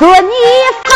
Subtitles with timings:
[0.00, 0.32] 遵你
[0.82, 0.90] 法。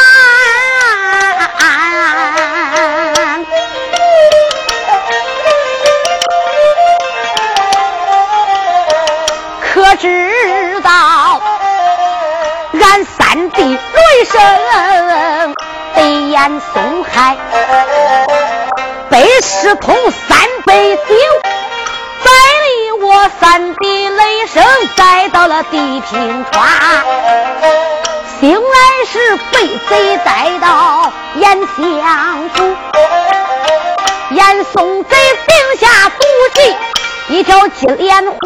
[9.60, 11.42] 可知道
[12.80, 15.54] 俺三弟雷声
[15.94, 17.36] 被严嵩害，
[19.10, 19.94] 被师通
[20.26, 21.02] 三杯酒，
[22.24, 22.30] 再
[22.62, 24.64] 离我三弟雷声
[24.96, 27.93] 栽到了地平川。
[28.44, 28.60] 醒来
[29.10, 32.76] 是被贼带到严相府，
[34.32, 36.76] 严嵩贼定下毒计，
[37.38, 38.36] 一条金莲花。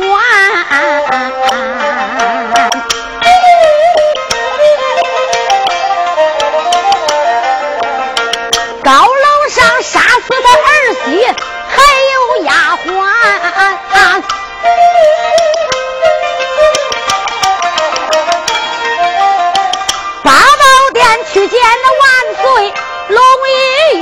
[21.38, 22.08] 去见那万
[22.42, 22.74] 岁
[23.10, 23.22] 龙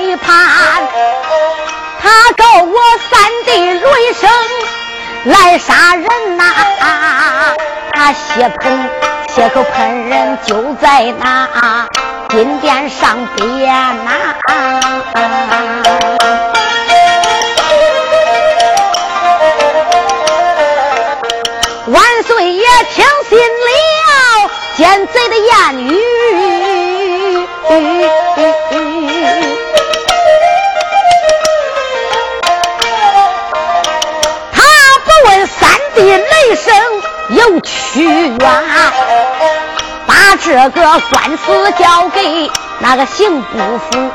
[0.08, 0.88] 玉盘，
[2.00, 2.80] 他告我
[3.10, 4.30] 三弟雷声
[5.24, 6.06] 来杀人
[6.38, 6.42] 呐、
[7.92, 8.90] 他血盆
[9.34, 11.86] 血口喷人就在那
[12.30, 13.68] 金殿上边
[14.02, 14.10] 呐、
[21.88, 22.64] 万岁爷
[22.94, 26.00] 听信了奸贼的言语，
[36.02, 36.74] 的雷声
[37.30, 38.38] 有屈冤，
[40.06, 44.10] 把这个官司交给那个刑部府。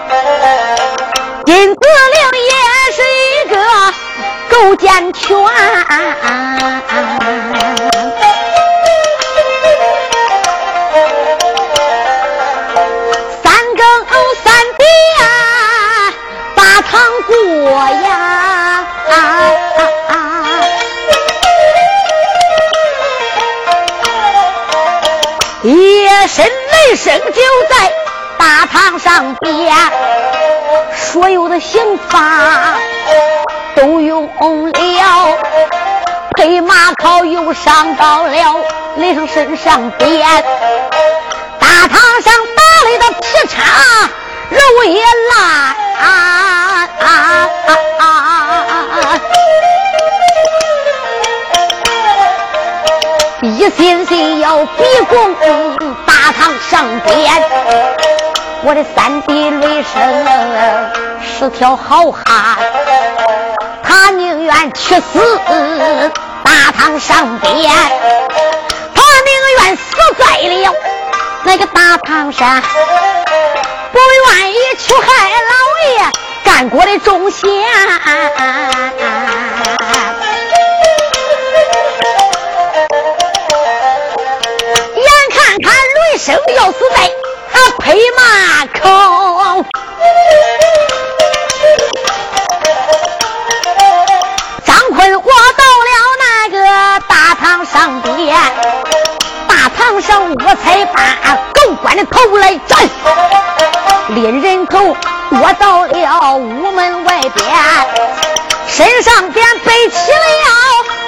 [1.45, 1.79] 金子
[2.13, 2.53] 令也
[2.93, 3.55] 是一个
[4.49, 5.27] 狗奸犬。
[13.43, 13.81] 三更
[14.43, 14.85] 三点
[16.55, 16.91] 把堂
[17.27, 17.31] 过
[17.89, 18.10] 呀，
[26.11, 27.91] 夜深雷声就在
[28.37, 29.73] 大堂上边，
[30.93, 32.75] 所有的刑罚
[33.75, 35.37] 都用了，
[36.37, 38.55] 黑马考又上到了
[38.97, 40.27] 雷声身上边。
[41.59, 43.63] 大堂上打雷的劈叉
[44.49, 45.01] 肉也
[45.33, 45.75] 烂，
[53.43, 55.90] 一心心要逼宫大
[56.33, 57.43] 堂上边。
[58.63, 60.01] 我的三弟雷声
[61.21, 62.23] 是条好汉，
[63.83, 66.11] 他宁愿去死
[66.43, 67.71] 大堂上边，
[68.93, 69.81] 他宁愿死
[70.17, 70.73] 在了。
[71.43, 72.61] 那个大唐山，
[73.91, 75.55] 不愿意去害老
[75.89, 76.11] 爷
[76.43, 77.49] 干过的忠贤。
[86.23, 87.09] 生要死在
[87.51, 88.21] 他拍马
[88.79, 89.65] 口，
[94.63, 96.59] 张坤我到了那个
[97.07, 98.37] 大堂上边。
[99.47, 100.99] 大堂上我才把
[101.55, 102.87] 狗官的头来斩，
[104.09, 104.95] 拎人头
[105.31, 107.47] 我到了屋门外边，
[108.67, 110.19] 身上边背起了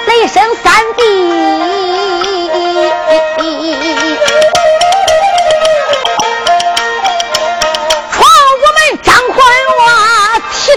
[0.08, 1.93] 雷声三弟，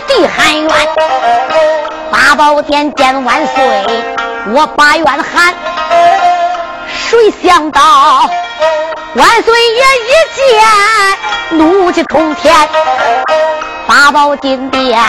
[0.07, 0.69] 地喊冤，
[2.11, 3.63] 八宝殿见万岁，
[4.53, 5.53] 我把冤喊。
[6.89, 8.29] 谁想到
[9.15, 12.55] 万岁爷一见怒气冲天，
[13.85, 14.99] 八宝金殿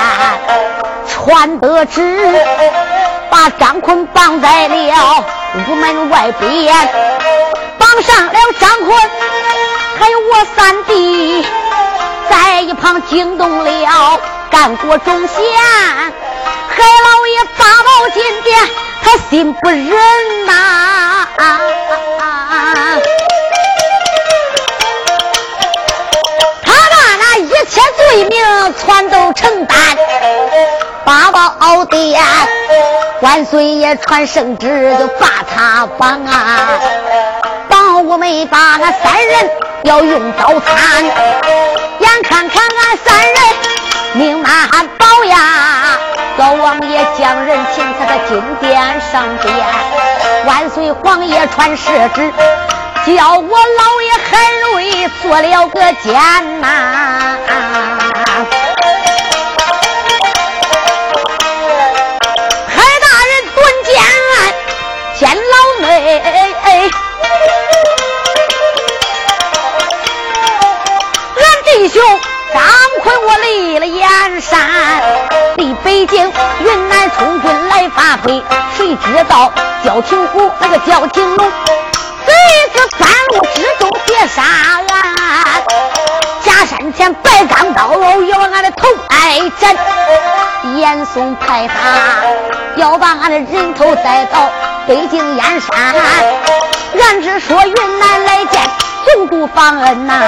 [1.06, 2.44] 传得旨，
[3.30, 5.24] 把张坤绑在了
[5.68, 6.88] 屋门外边，
[7.78, 9.10] 绑上了张坤，
[9.98, 11.46] 还有我三弟
[12.28, 18.58] 在一旁惊动了干过忠贤，海老爷发宝金殿。
[19.00, 21.28] 他心不忍呐、
[26.62, 29.78] 他把那一切罪名全都承担。
[31.04, 32.20] 八宝殿
[33.22, 36.78] 万岁爷传圣旨，就把他绑啊！
[37.68, 39.50] 绑我们把俺三人
[39.84, 43.36] 要用刀砍，眼看看俺三人
[44.19, 44.53] 命难
[44.99, 45.97] 保呀！
[46.37, 49.55] 高王爷将人请他的金殿上边，
[50.44, 52.32] 万岁皇爷传圣旨，
[53.06, 56.67] 叫我老爷海瑞做了个奸呐。
[62.67, 63.94] 海大人蹲监，
[65.20, 65.87] 监老妹，
[71.37, 72.03] 俺弟兄
[72.53, 72.62] 张
[73.03, 73.87] 坤我立了
[74.40, 74.61] 山，
[75.56, 78.43] 离北京云南充军来发配，
[78.76, 79.52] 谁知道
[79.85, 81.50] 焦廷虎那个焦廷龙。
[82.99, 85.62] 半路之中别杀俺，
[86.43, 87.93] 假山前白钢刀
[88.23, 89.76] 要俺的头挨斩。
[90.76, 91.75] 严嵩派他
[92.76, 94.50] 要把俺的人头带到
[94.87, 95.94] 北京燕山，
[97.00, 98.62] 俺只说云南来见
[99.14, 100.22] 总督方恩呐。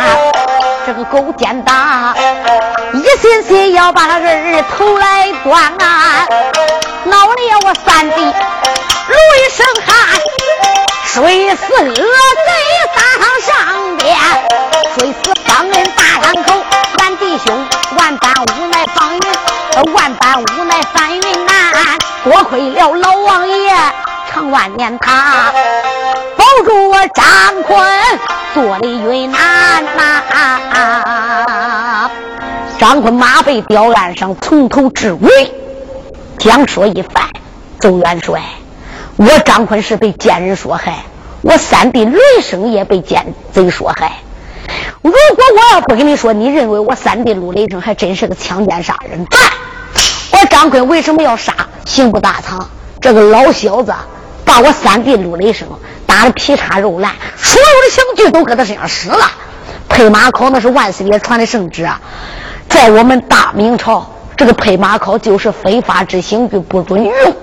[0.87, 2.15] 这个狗奸党
[2.95, 6.27] 一心心要把他儿头来断啊！
[7.05, 10.19] 恼得我三弟一声喊。
[11.05, 12.51] 谁死恶贼
[12.97, 13.03] 当
[13.41, 14.17] 上边？
[14.97, 16.65] 谁死方恩大堂口？
[16.99, 21.50] 俺弟兄万般无奈方云，万般无奈翻云。
[22.23, 23.71] 多亏了老王爷
[24.31, 25.51] 长万年他
[26.37, 27.83] 保住我张坤，
[28.53, 30.23] 坐的云南呐。
[32.79, 35.51] 张坤马背吊岸上，从头至尾
[36.39, 37.25] 讲说一番。
[37.81, 38.43] 周元帅。
[39.17, 41.05] 我张坤是被奸人所害，
[41.43, 44.13] 我三弟雷声也被奸贼所害。
[45.01, 45.19] 如果
[45.55, 49.27] 我要不跟你说，你认为我三弟陆雷声还真是个强奸杀人？
[49.31, 49.41] 犯
[50.33, 51.55] 我张坤为什么要杀？
[51.85, 52.69] 刑部大堂，
[53.01, 53.93] 这个老小子
[54.45, 55.67] 把我三弟陆雷声
[56.07, 59.31] 打得皮叉肉烂，所有的刑具都搁他身上使了。
[59.89, 62.01] 拍马考那是万岁爷传的圣旨啊，
[62.69, 67.37] 在我们大明朝，这个拍马考就是非法执行具，不准用。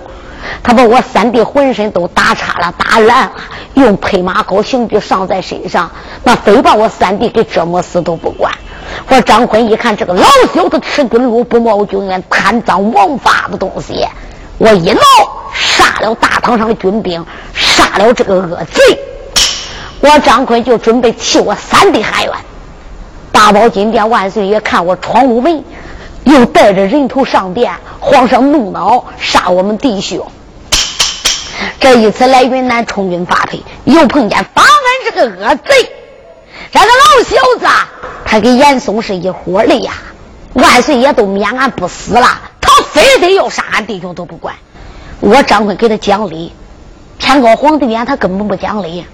[0.64, 3.32] 他把我三弟浑身都打岔了、打烂了，
[3.76, 5.90] 用配马膏刑具上在身上，
[6.24, 8.52] 那非把我三弟给折磨死都不管。
[9.10, 10.24] 我张坤一看这个老
[10.54, 14.06] 小子吃军禄不冒军恩、贪赃枉法的东西，
[14.58, 15.02] 我一闹
[15.54, 19.00] 杀了大堂上的军兵，杀了这个恶贼。
[20.00, 22.34] 我张坤就准备替我三弟喊冤。
[23.32, 25.64] 大宝金殿万岁爷看我闯无门，
[26.24, 30.26] 又带着人头上殿，皇上怒恼，杀我们弟兄。
[31.80, 35.92] 这一次来云南充军发配，又碰见方恩这个恶贼，
[36.72, 37.68] 这个老小子，
[38.26, 39.94] 他跟严嵩是一伙的呀。
[40.54, 42.28] 万岁爷都免俺不死了，
[42.60, 44.56] 他非得要杀俺弟兄都不管。
[45.20, 46.54] 我张坤给他讲理，
[47.20, 49.06] 天高皇帝远，他根本不讲理。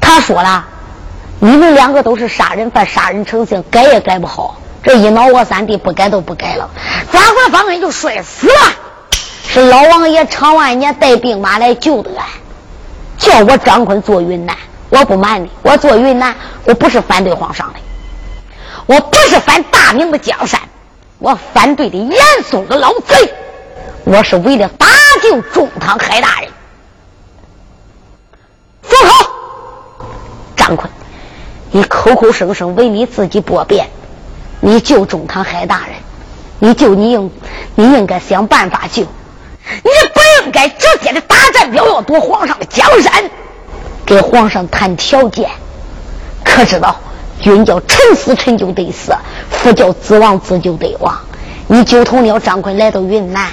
[0.00, 0.66] 他说了，
[1.38, 4.56] 你们两个都是杀人犯，杀人成性，改也改不好。
[4.82, 6.68] 这一恼，我三弟不改都不改了，
[7.12, 8.52] 转过方恩就摔死了。
[9.52, 12.24] 是老王爷长万年带兵马来救的俺，
[13.18, 14.56] 叫我张坤做云南。
[14.90, 16.32] 我不瞒你，我做云南，
[16.66, 17.80] 我不是反对皇上的，
[18.86, 20.60] 我不是反大明的江山，
[21.18, 23.34] 我反对的严嵩的老贼，
[24.04, 24.86] 我是为了搭
[25.20, 26.50] 救中堂海大人。
[28.88, 29.30] 住口！
[30.54, 30.88] 张坤，
[31.72, 33.88] 你口口声声为你自己驳辩，
[34.60, 35.96] 你救中堂海大人，
[36.60, 37.28] 你救你应，
[37.74, 39.04] 你应该想办法救。
[39.82, 43.12] 你不应该直接的大战表要夺皇上的江山，
[44.04, 45.48] 给皇上谈条件。
[46.44, 46.96] 可知道，
[47.40, 49.14] 君叫臣死臣就得死，
[49.50, 51.16] 父叫子亡子就得亡。
[51.66, 53.46] 你九头鸟张坤来到云南，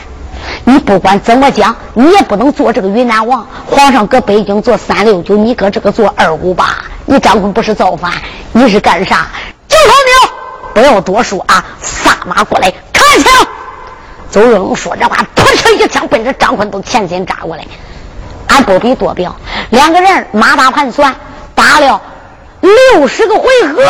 [0.64, 3.48] 你不管怎么讲，你也不能做这个云南王。
[3.66, 6.78] 皇上搁北京做三六九，你搁这个做二五八。
[7.06, 8.12] 你张坤不是造反，
[8.52, 9.28] 你是干啥？
[9.68, 9.92] 九头
[10.26, 10.34] 鸟，
[10.74, 11.64] 不要多说啊！
[11.82, 13.48] 撒马过来，开枪！
[14.38, 17.66] 周云龙说这话，扑哧一枪奔着张坤都前心扎过来。
[18.50, 19.36] 俺不比多表，
[19.72, 21.16] 两个人马打盘算，
[21.56, 22.00] 打了
[22.62, 23.82] 六十个回合，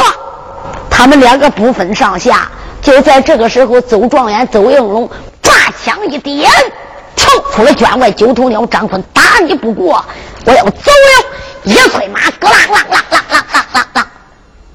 [0.90, 2.48] 他们两个不分上下。
[2.82, 5.06] 就在这个时候，周状元周应龙
[5.42, 5.52] 把
[5.84, 6.50] 枪一点，
[7.14, 8.10] 跳出了圈外。
[8.10, 10.02] 九头鸟张坤打你不过，
[10.46, 11.26] 我要走了。
[11.66, 13.42] 一催马，咯啷啷啷啷啷
[13.74, 14.04] 啷啷啷。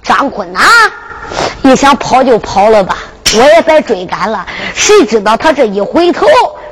[0.02, 0.60] 张坤呐，
[1.62, 2.98] 你想跑就跑了吧。
[3.38, 4.46] 我也在追赶了。
[4.74, 6.26] 谁知道他这一回头，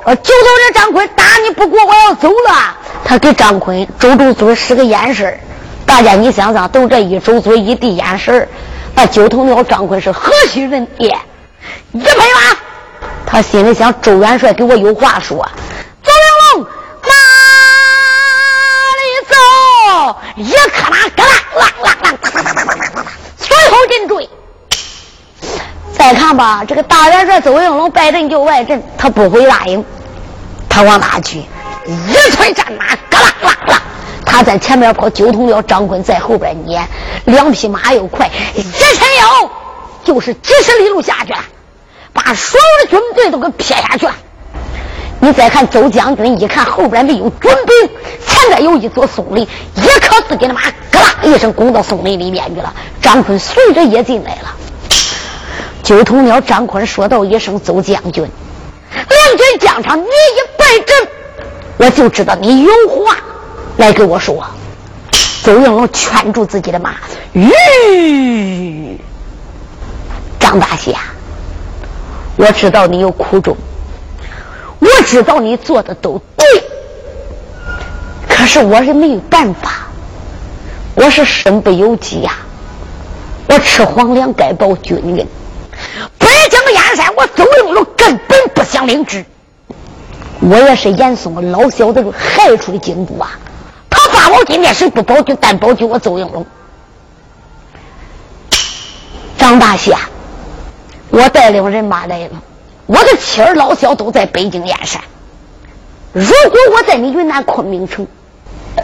[0.04, 2.76] 说九头鸟张坤，打你不过，我要走了。
[3.04, 5.40] 他给张坤周周嘴使个眼神
[5.86, 8.48] 大家你想想，都这一周嘴一递眼神
[8.94, 11.08] 那九头鸟张坤是何许人也？
[11.92, 12.56] 一拍马，
[13.26, 15.36] 他心里想：周元帅给我有话说。
[16.02, 16.68] 左云龙
[17.02, 17.12] 哪
[19.00, 19.34] 里走？
[20.36, 23.06] 一咔啦咔啦啦啦啦啦啦啦啦啦啦，
[23.38, 24.28] 随后紧追。
[26.00, 29.84] 再看吧，这个大元帅周应龙败阵就外阵，他不回大营，
[30.66, 31.40] 他往哪去？
[31.84, 33.82] 一催战马，咯啦啦啦，
[34.24, 36.88] 他在前面跑，九通辽张坤在后边撵，
[37.26, 39.50] 两匹马又快，一伸腰
[40.02, 41.38] 就是几十里路下去了，
[42.14, 44.14] 把所有的军队都给撇下去了。
[45.18, 47.90] 你再看周将军，一看后边没有军兵，
[48.26, 52.72] 前边有一座松林，一靠自己的马，咯啦一声攻到松林里面去了。
[53.02, 54.56] 张坤随着也进来了。
[55.90, 58.24] 九头鸟张坤说道一声：“周将军，
[58.92, 61.08] 两军疆场，你一败阵，
[61.78, 63.16] 我就知道你有话
[63.76, 64.46] 来给我说。”
[65.42, 66.94] 周应龙劝住自己的马
[67.34, 68.96] ：“吁，
[70.38, 70.92] 张大侠，
[72.36, 73.56] 我知道你有苦衷。”
[74.78, 76.46] 我知道你做的都对，
[78.28, 79.88] 可是我是没有办法，
[80.94, 82.36] 我是身不由己呀。
[83.48, 85.26] 我吃皇粮该报军人，
[86.18, 89.24] 北京燕山，我周应龙根本不想领旨。
[90.40, 93.38] 我也是严嵩老小子害出的京都啊！
[93.90, 96.46] 他发我今天谁不保举，但保举我周应龙。
[99.36, 99.98] 张大侠，
[101.10, 102.42] 我带领人马来了。
[102.86, 105.02] 我的妻儿老小都在北京燕山。
[106.12, 108.06] 如果我在你云南昆明城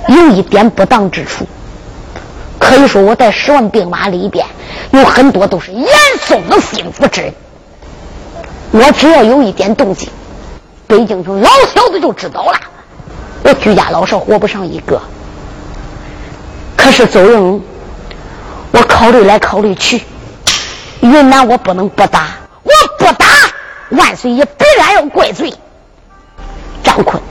[0.09, 1.47] 有一点不当之处，
[2.59, 4.47] 可以说我在十万兵马里边
[4.91, 5.87] 有很多都是严
[6.21, 7.35] 嵩的心腹之人。
[8.73, 10.09] 我只要有一点动静，
[10.87, 12.61] 北京城老小子就知道了，
[13.45, 15.01] 我居家老少活不上一个。
[16.77, 17.63] 可是邹应，
[18.73, 20.03] 我考虑来考虑去，
[21.01, 22.29] 云南我不能不打，
[22.63, 23.27] 我不打。
[23.91, 25.55] 万岁爷必然要怪罪，
[26.83, 27.23] 张坤，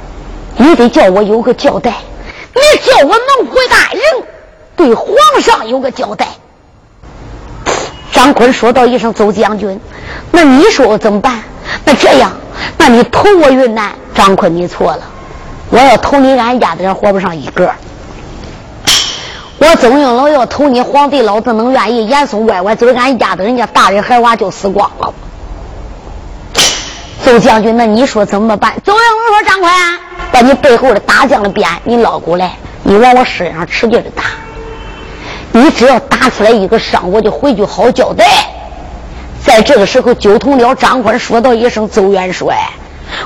[0.56, 1.94] 你得叫我有个交代，
[2.54, 4.00] 你叫我能回大营，
[4.76, 6.28] 对皇上有个交代。
[8.12, 9.80] 张坤说道一声：“邹将军，
[10.32, 11.44] 那你说我怎么办？
[11.84, 12.32] 那这样，
[12.78, 15.02] 那你投我云南。”张坤，你错了，
[15.70, 17.70] 我要投你，俺家的人活不上一个。
[19.58, 22.08] 我邹应龙要投你，皇帝老子能愿意？
[22.08, 25.14] 严嵩歪歪走，俺家的人家大人孩娃就死光了。
[27.24, 28.74] 邹将军，那你说怎么办？
[28.84, 29.72] 邹应龙说：“张坤，
[30.32, 34.24] 把你背后的大将的鞭你捞过来，你往我身上使劲的打。
[35.56, 38.26] 你只要打出来一个伤，我就回去好交代。”
[39.42, 42.70] 在这个时候，九同了张坤说道一声：“邹元帅，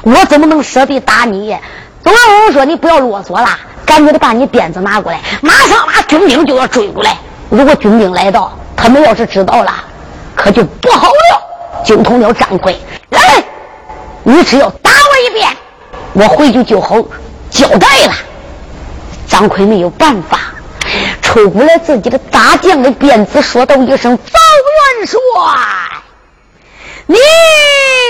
[0.04, 1.58] 我怎么能舍得打你？”
[2.04, 3.48] 邹应龙说：“你不要啰嗦了，
[3.84, 7.18] 赶紧的把你鞭子拿过来，马上把军兵就要追过来。
[7.50, 9.74] 如果军兵来到，他们要是知道了，
[10.36, 11.42] 可就不好了。”
[11.84, 12.72] 九同了张坤，
[13.10, 13.20] 来。
[14.22, 15.50] 你只要打我一遍，
[16.14, 16.98] 我回去就好
[17.50, 18.14] 交代了。
[19.26, 20.49] 张奎没有办法，
[21.32, 24.40] 抽过来自己的大将的鞭子，说道一声：“赵
[24.98, 25.20] 元帅，
[27.06, 27.18] 你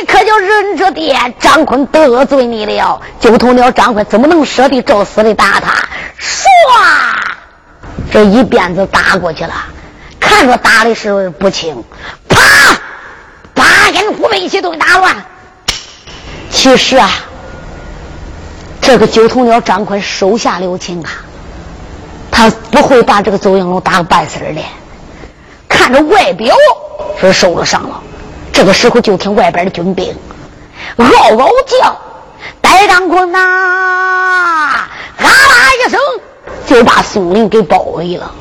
[0.08, 5.74] 可就忍着点。”张坤得罪你了，九头鸟张坤怎么能舍得照死的打他？
[6.18, 6.48] 唰，
[8.10, 9.54] 这一鞭子打过去了，
[10.18, 11.84] 看着打的是不轻，
[12.30, 12.40] 啪，
[13.54, 15.14] 八根虎背一起都给打乱。
[16.50, 17.10] 其实啊，
[18.80, 21.10] 这个九头鸟张坤手下留情啊，
[22.32, 24.62] 他不会把这个邹应龙打个半死的。
[25.68, 26.56] 看着外表
[27.20, 28.02] 是受了伤了，
[28.52, 30.16] 这个时候就听外边的军兵
[30.98, 31.98] 嗷嗷叫，
[32.62, 35.30] 戴张坤呐，啊啦
[35.86, 36.00] 一声
[36.66, 38.32] 就把宋林给包围了。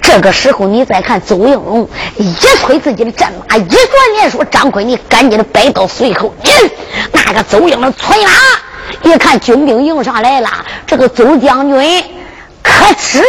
[0.00, 6.50] 这个时候，你再看邹应龙一催自己的战马，一转脸说：“张奎，你赶紧的摆到随后。”你
[7.12, 8.30] 那个邹应龙催马，
[9.02, 10.48] 一看军兵迎上来了，
[10.86, 12.04] 这个邹将军
[12.78, 13.22] 可耻，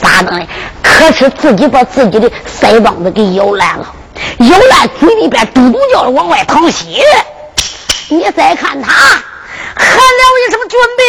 [0.00, 0.46] 咋的呢？
[0.82, 3.86] 可耻自己把自己的腮帮子给咬烂了，
[4.38, 7.02] 咬烂嘴里边嘟嘟叫的往外淌血。
[8.08, 11.06] 你再看他喊了一声：“军兵！”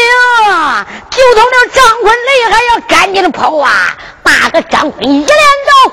[1.12, 3.96] 就从这张坤厉害，要赶紧的跑啊！
[4.24, 5.92] 那个张坤一连走，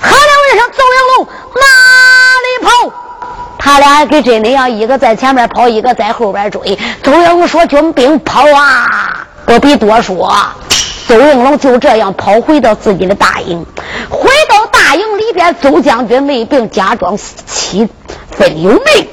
[0.00, 1.62] 喊了一声：“邹应龙，哪
[2.40, 2.70] 里跑？”
[3.58, 6.78] 他俩跟真的样，一个在前面跑，一个在后边追。
[7.02, 10.34] 邹应龙说：“军兵跑啊！”不必多说，
[11.06, 13.64] 邹应龙就这样跑回到自己的大营。
[14.10, 17.88] 回到大营里边，邹将军没病，假装七
[18.30, 19.08] 分有病。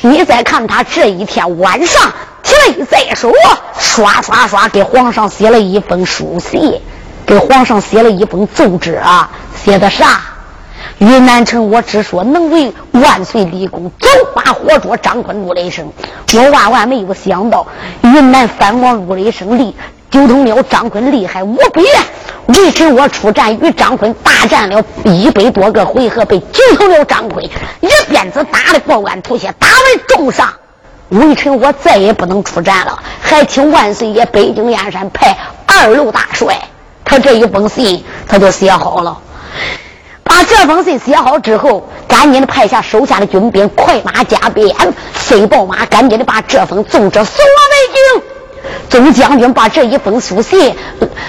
[0.00, 3.32] 你再看他这一天晚上提了在手，
[3.78, 6.80] 刷刷刷给皇上写了一封书信。
[7.26, 9.30] 给皇上写了一封奏折啊，
[9.64, 10.20] 写的啥？
[10.98, 15.90] 云南城，我只说能为万岁立功，走马火捉张坤入雷声。
[16.34, 17.66] 我万万没有想到，
[18.02, 19.74] 云南藩王入雷声立，
[20.14, 21.82] 九头鸟张坤厉害无比。
[22.46, 30.48] 为臣我出战与张坤大战了一百多个回合，被九头鸟张坤一鞭子打的破罐吐血，打为重伤。
[31.08, 36.56] 微臣我再也不能出战了，还请万岁爷北京燕山派二路大帅。
[37.04, 39.18] 他这一封信他就写好了。
[40.22, 44.72] 把这封信写好之后，赶紧的派下手下的军兵，快马加鞭，
[45.12, 48.33] 飞豹马，赶紧的把这封奏折送了北京。
[48.88, 50.74] 总将军把这一封书信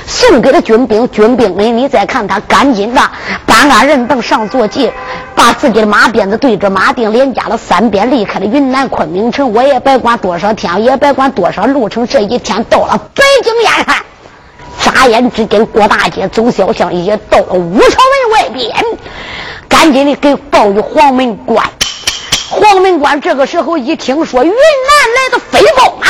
[0.06, 3.02] 送给了军兵，军兵们，你再看他，赶紧的
[3.46, 4.92] 把俺人凳上坐骑，
[5.34, 9.52] 把自己的马鞭子对着马钉，连加了三鞭，离开了云南昆明城。
[9.54, 13.96] 我也别管多少天，也别管多少路程，这一天到了北京燕山。
[14.80, 18.72] 眨眼之间，过大街，走小巷，也到了武朝门外边。
[19.68, 21.66] 赶紧的给报与黄门关。
[22.50, 24.56] 黄门关这个时候一听说云南
[25.16, 26.08] 来的飞豹马，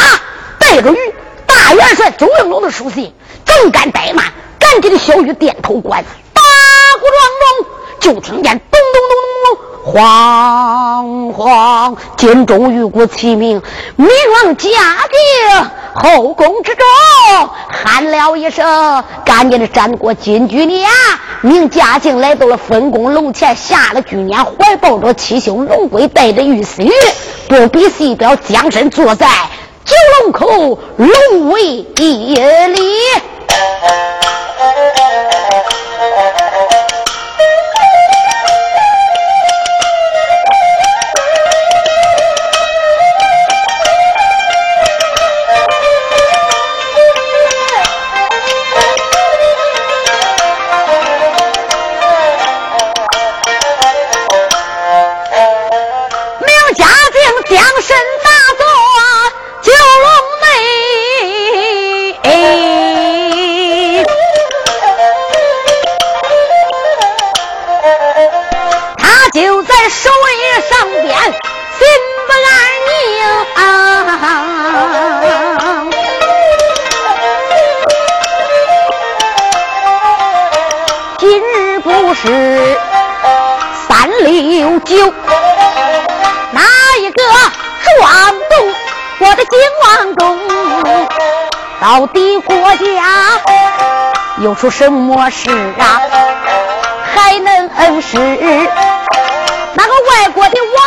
[0.65, 0.97] 带着玉。
[1.45, 3.13] 大元帅周应龙的书信，
[3.45, 4.25] 正敢怠慢，
[4.57, 6.41] 赶紧的小玉点头关，打
[6.99, 7.05] 鼓
[8.01, 13.61] 撞钟，就听见咚咚咚咚咚，慌慌，金钟玉鼓齐鸣，
[13.95, 14.07] 明
[14.43, 16.85] 王驾定后宫之中，
[17.69, 20.89] 喊了一声，赶紧的斩过金菊娘，
[21.41, 26.91] 命嘉靖来到了分宫楼前，下了军辇，怀抱着七星龙龟，带着玉丝玉，
[27.47, 29.27] 不比西表，将身坐在。
[29.85, 31.85] 九龙口龙威
[32.67, 33.05] 里。
[94.55, 96.01] 出什么事啊？
[97.13, 97.69] 还能
[98.01, 100.77] 是那个外国的王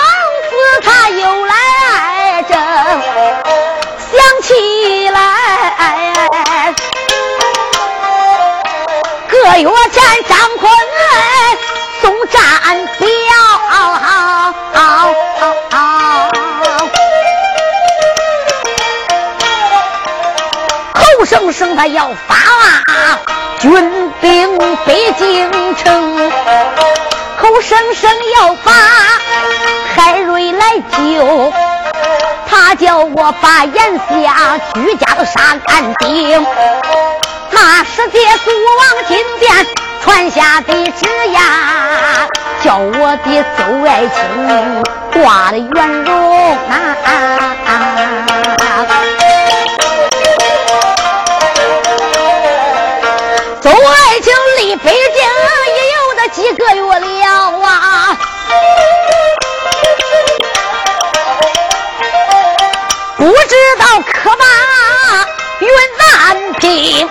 [0.49, 2.57] 子他又来争？
[4.11, 5.21] 想起来，
[9.29, 10.73] 个月前张坤
[12.01, 12.41] 送战
[12.99, 13.07] 表。
[21.27, 22.37] 生生他要发
[23.61, 26.31] 军兵北京城，
[27.41, 28.73] 口声声要把
[29.97, 31.53] 海瑞来救，
[32.47, 36.47] 他叫我把眼下居家都杀干净。
[37.51, 39.67] 那世界祖王金殿
[40.05, 41.41] 传下的旨呀，
[42.63, 44.83] 叫我的邹爱卿
[45.21, 47.98] 挂的圆容啊。
[56.29, 58.19] 几个月了啊，
[63.17, 64.45] 不知道可把
[65.61, 67.09] 云南平，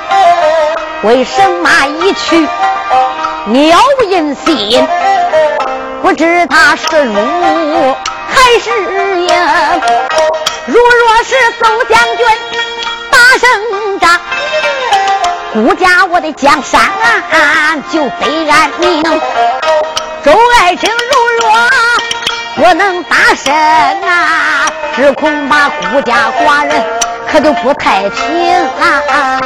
[1.03, 2.47] 为什么一去
[3.47, 4.87] 鸟音信？
[6.01, 7.15] 不知他是辱
[8.29, 8.69] 还是
[9.23, 9.29] 赢？
[10.67, 12.25] 如若是宋将军
[13.09, 14.19] 打胜仗。
[15.57, 19.01] 顾家我的江山啊就得安宁，
[20.23, 21.49] 周爱卿如若
[22.57, 23.51] 不能打胜
[24.03, 26.85] 啊，只恐怕孤家寡人
[27.27, 29.41] 可就不太平啊！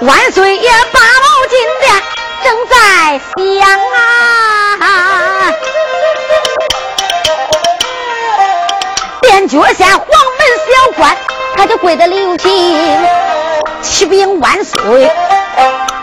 [0.00, 2.02] 万岁爷八宝金殿
[2.42, 2.74] 正在
[3.60, 3.78] 响
[4.80, 5.52] 啊，
[9.20, 10.31] 便脚下黄。
[10.42, 11.16] 小官
[11.56, 13.06] 他就跪在刘平，
[13.82, 15.10] 启禀万岁，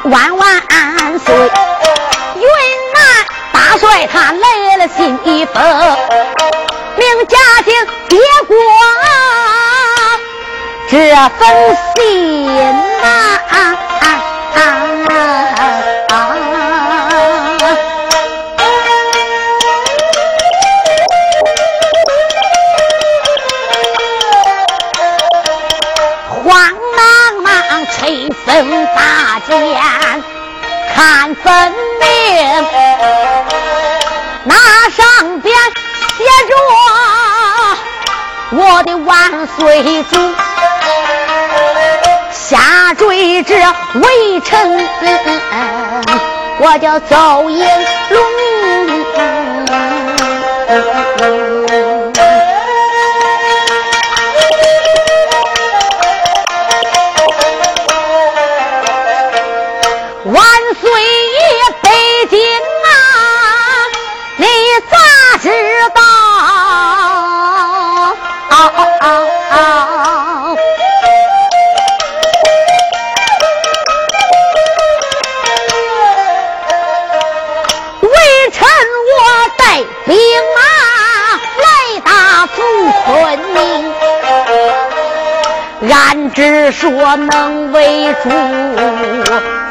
[0.04, 1.36] 万万安岁！
[1.36, 2.43] 云
[2.93, 3.02] 南
[3.52, 5.62] 大帅他来了信一封，
[6.97, 7.73] 命嘉靖
[8.10, 8.56] 接过
[10.89, 10.97] 这
[11.38, 13.08] 封信呐。
[13.49, 13.56] 啊
[28.49, 29.79] 睁大眼
[30.95, 32.65] 看分明，
[34.43, 34.55] 那
[34.89, 35.55] 上边
[36.17, 36.51] 写着
[38.51, 40.17] 我的万岁主，
[42.31, 44.89] 下坠至微臣，
[46.59, 48.19] 我叫赵彦龙。
[82.49, 82.62] 来打扶
[83.05, 83.59] 昆明，
[85.89, 88.29] 俺只说能为主。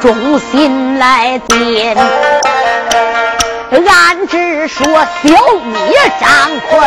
[0.00, 1.96] 忠心来点，
[3.70, 4.96] 俺只说小
[5.64, 5.74] 米
[6.20, 6.28] 张
[6.70, 6.80] 坤，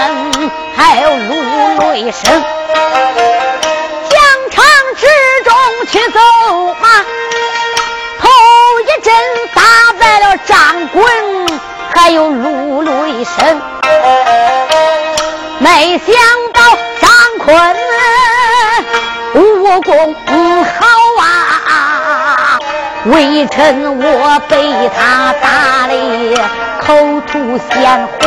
[0.77, 2.31] 还有陆雷生，
[4.09, 4.15] 疆
[4.49, 4.63] 场
[4.95, 5.05] 之
[5.43, 5.53] 中
[5.91, 6.19] 去走
[6.81, 6.87] 马，
[8.21, 8.29] 头
[8.81, 9.13] 一阵
[9.53, 9.61] 打
[9.99, 11.03] 败了张坤，
[11.93, 13.61] 还有陆雷生，
[15.61, 16.15] 没想
[16.53, 16.59] 到
[16.99, 17.75] 张坤
[19.35, 20.15] 武功
[20.63, 20.87] 好
[21.21, 22.57] 啊！
[23.05, 25.93] 微臣我被他打的
[26.81, 28.21] 口吐鲜红，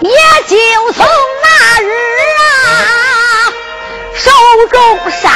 [0.00, 0.10] 也
[0.48, 0.56] 就
[0.92, 1.06] 从
[1.42, 1.46] 那
[1.82, 1.86] 日
[2.40, 2.44] 啊，
[4.14, 4.30] 手
[4.72, 5.30] 中杀。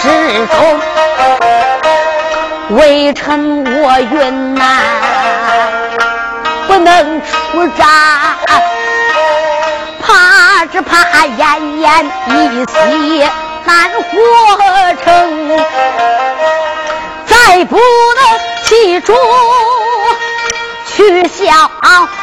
[0.00, 0.08] 之
[0.46, 0.80] 中，
[2.70, 4.62] 微臣我云南
[6.66, 7.86] 不能出战，
[10.00, 13.28] 怕只怕奄奄一息
[13.64, 14.00] 难活
[15.04, 15.06] 成，
[17.26, 17.80] 再不能
[18.64, 19.12] 记住
[20.98, 21.44] 去效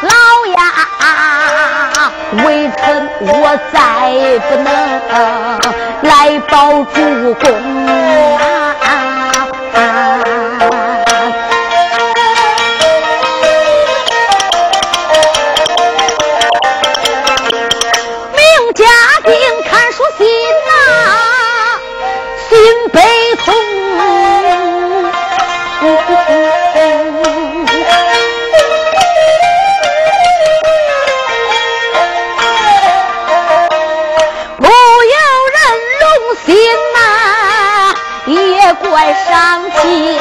[0.01, 0.11] 劳
[0.57, 0.61] 呀，
[2.45, 3.79] 微臣我再
[4.49, 4.67] 不能。
[6.01, 7.45] 来报主公
[9.73, 9.79] 啊！
[39.05, 40.19] 在伤心，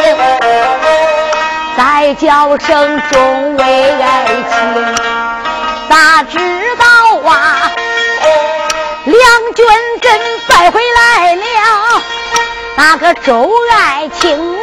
[1.75, 4.95] 再叫声众位爱卿，
[5.89, 6.37] 咋知
[6.77, 6.85] 道
[7.27, 7.73] 啊？
[9.05, 9.19] 两
[9.55, 9.67] 军
[10.03, 11.43] 阵败回来了，
[12.77, 14.55] 那个周爱卿。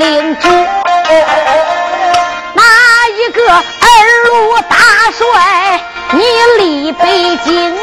[0.00, 0.48] 领旨？
[2.54, 2.62] 哪
[3.18, 3.60] 一个二
[4.24, 4.76] 路大
[5.12, 5.78] 帅？
[6.12, 6.24] 你
[6.56, 7.76] 离北京，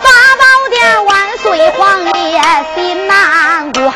[0.00, 2.40] 八宝殿万岁皇爷
[2.76, 3.92] 心难过，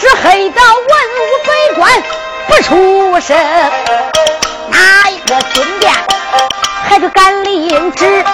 [0.00, 2.02] 只黑到文武百官
[2.48, 3.36] 不出声，
[4.70, 5.92] 哪一个金殿
[6.88, 8.24] 还是敢领旨？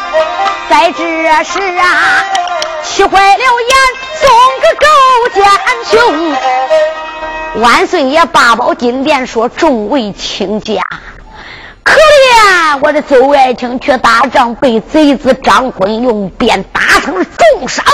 [0.69, 1.03] 在这
[1.45, 2.25] 时啊，
[2.83, 4.03] 气坏了眼。
[4.23, 4.87] 送个狗
[5.35, 5.43] 奸
[5.91, 7.61] 雄！
[7.63, 10.81] 万岁爷八宝金殿说：“众位卿家，
[11.83, 17.85] 可怜我的邹爱卿去打仗，被贼子张坤用鞭打成了重伤，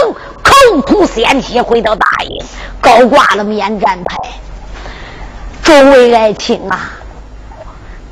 [0.43, 2.45] 口吐鲜血，回到大营，
[2.81, 4.17] 高挂了免战牌。
[5.63, 6.91] 众位爱卿啊，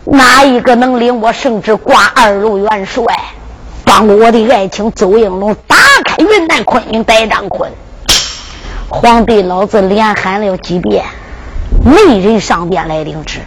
[0.07, 3.05] 哪一个能领我圣旨挂二路元帅？
[3.85, 7.71] 帮我的爱卿邹应龙打开云南昆明逮张坤。
[8.89, 11.05] 皇帝老子连喊了几遍，
[11.85, 13.41] 没人上殿来领旨。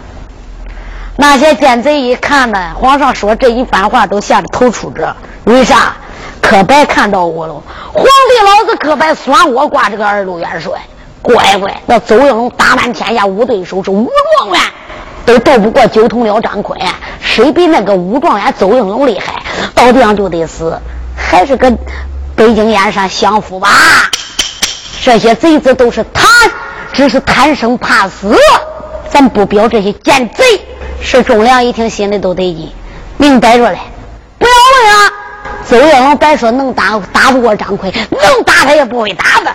[1.16, 5.16] 那些奸贼一看呢，皇上说这一番话都吓得头出着。
[5.46, 5.96] 为啥？
[6.42, 7.54] 可白看到我了。
[7.94, 10.74] 皇帝老子可白算我挂这个二路元帅。
[11.22, 14.62] 乖乖，那邹应龙打满天下无对手，是武状元
[15.30, 16.80] 都斗不过九通辽张坤。
[17.22, 19.44] 谁比那个武状元邹应龙厉害？
[19.76, 20.76] 到地上就得死，
[21.16, 21.78] 还是跟
[22.36, 23.70] 北京燕山相符吧。
[25.04, 26.26] 这些贼子都是贪，
[26.92, 28.36] 只是贪生怕死。
[29.08, 30.44] 咱不表这些奸贼。
[31.00, 32.72] 是忠良一听心里都得劲，
[33.18, 33.78] 明摆着嘞，
[34.40, 35.14] 不要问啊！
[35.64, 39.52] 邹应龙白说能打打不过张奎，能打他也不会打的。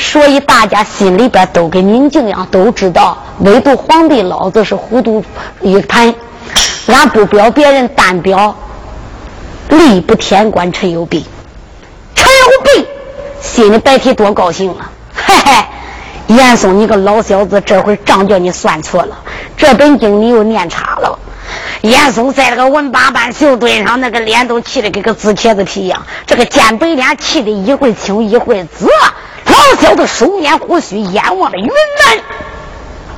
[0.00, 5.22] 所以大家心里边都跟明镜一样，都知道，唯独皇帝老子是糊涂
[5.60, 6.12] 一盘。
[6.86, 8.56] 俺不表别人，单表
[9.68, 11.24] 吏部天官陈有弼。
[12.14, 12.88] 陈有弼
[13.40, 14.90] 心里白提多高兴了！
[15.14, 15.64] 嘿嘿。
[16.28, 19.16] 严嵩，你个老小子，这回账叫你算错了，
[19.56, 21.18] 这本经你又念差了。
[21.82, 28.88] 严嵩在那个文八班秀墩上，那个脸都气得跟个紫茄子皮一样，这个尖白脸气得一会青一会紫。
[29.46, 31.68] 老小子收敛胡须，眼望着云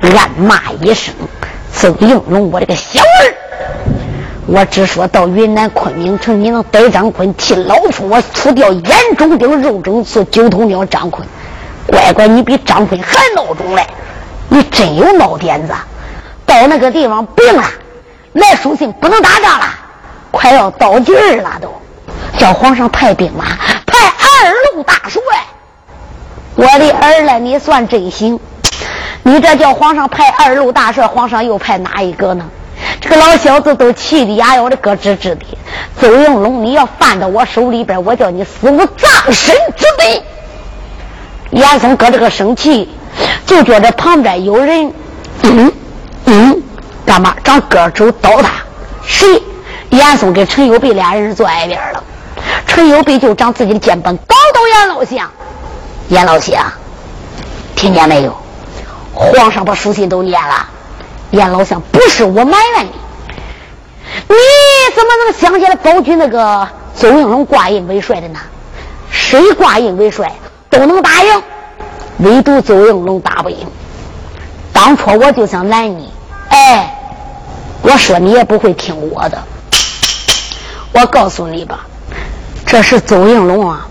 [0.01, 1.15] 南，暗骂一声
[1.73, 3.35] ：“邹应龙，我这个小儿！
[4.47, 11.27] 我只说到云南昆明城，你能逮张坤，替老夫我除掉眼中钉、肉中刺、九头鸟张坤。”
[11.87, 13.85] 乖乖，你比张坤还孬种嘞！
[14.49, 15.75] 你真有孬点子。
[16.47, 17.65] 到那个地方病了，
[18.33, 19.67] 来书信不能打仗了，
[20.31, 21.73] 快要到劲儿了都，
[22.39, 23.45] 叫皇上派兵马，
[23.87, 25.21] 派二路大帅。
[26.55, 28.39] 我的儿嘞，你算真行！
[29.23, 32.45] 你这叫皇上派二路大帅，皇上又派哪一个呢？
[33.01, 35.47] 这个老小子都气得牙咬的咯吱吱的。
[36.01, 40.23] 邹应龙，你要犯到我手里边，我叫你死无葬身之地。
[41.51, 42.89] 严嵩搁这个生气，
[43.47, 44.93] 就觉得旁边有人，
[45.43, 45.73] 嗯
[46.25, 46.63] 嗯，
[47.05, 47.35] 干嘛？
[47.45, 48.51] 长个手刀他？
[49.05, 49.43] 谁？
[49.91, 52.03] 严嵩跟陈友备俩人坐挨边了。
[52.67, 55.31] 陈友备就长自己的肩膀，搞到严老相。
[56.09, 56.65] 严老相，
[57.77, 58.35] 听见没有？
[59.13, 60.67] 皇上把书信都念了。
[61.33, 62.91] 严老相，不是我埋怨你，
[64.29, 64.37] 你
[64.95, 68.39] 怎么能想起来保举那个邹应龙挂印为帅的呢？
[69.11, 70.33] 谁挂印为帅？
[70.71, 71.43] 都能打赢，
[72.19, 73.59] 唯独邹应龙打不赢。
[74.73, 76.11] 当初我就想拦你，
[76.53, 76.95] 哎，
[77.81, 79.43] 我说你也不会听我的。
[80.93, 81.87] 我告诉你吧，
[82.67, 83.87] 这是邹应龙啊，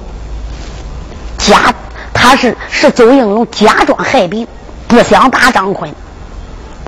[1.40, 1.74] 假
[2.14, 4.48] 他是是邹应龙假装害病，
[4.88, 5.92] 不想打张坤。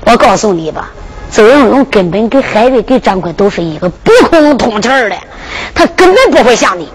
[0.05, 0.91] 我告诉你吧，
[1.31, 5.17] 邹应龙根本跟海瑞、跟张坤都是一个不空通气的，
[5.73, 6.87] 他根本不会像你。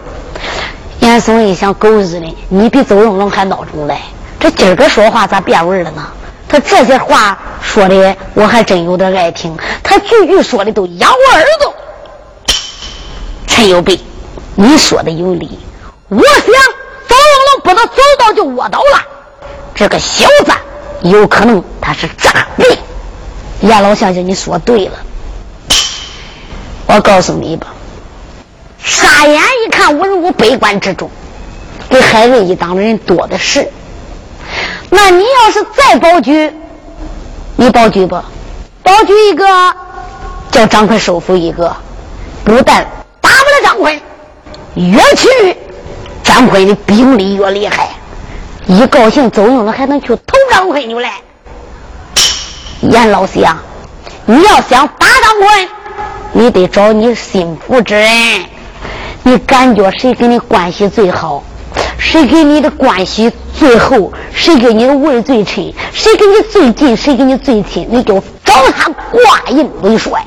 [1.01, 3.99] 严嵩一想，狗日的，你比邹应龙还孬种嘞！
[4.39, 6.07] 这今儿个说话咋变味了呢？
[6.49, 9.57] 他这些话说的，我还真有点爱听。
[9.83, 11.75] 他句句说的都咬我耳朵。
[13.47, 14.01] 陈有备，
[14.55, 15.59] 你说的有理。
[16.09, 16.45] 我想
[17.07, 19.03] 邹应龙不能走到就卧倒了。
[19.75, 20.53] 这个小子
[21.03, 22.67] 有可能他是诈病。
[23.61, 24.93] 严老先生你说对了。
[26.87, 27.67] 我告诉你吧。
[28.83, 31.11] 傻眼一看，文武百官之中，
[31.91, 33.69] 给海瑞一党的人多的是。
[34.91, 36.53] 那你要是再保举，
[37.57, 38.21] 你保举不？
[38.83, 39.45] 保举一个，
[40.51, 41.75] 叫张坤收服一个，
[42.45, 42.87] 不但
[43.21, 44.01] 打不了张坤，
[44.75, 45.57] 越去
[46.23, 47.91] 张坤的兵力越厉害。
[48.67, 51.09] 一高兴，邹应龙还能去投张坤去嘞。
[52.81, 53.57] 严老相，
[54.25, 55.69] 你要想打张坤，
[56.33, 58.09] 你得找你心腹之人。
[59.23, 61.43] 你感觉谁跟你关系最好？
[61.99, 64.13] 谁跟你的关系最厚？
[64.33, 65.75] 谁跟你的味最亲？
[65.93, 66.97] 谁跟你最近？
[66.97, 67.87] 谁跟你最亲？
[67.91, 70.25] 你就找他挂印为帅。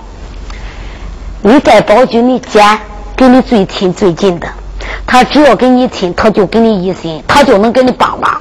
[1.43, 1.53] 你说。
[1.53, 2.79] 你在保举，你捡
[3.15, 4.47] 跟你最亲最近的，
[5.07, 8.39] 他只要跟你亲，他就给你一心，他就能给你帮忙。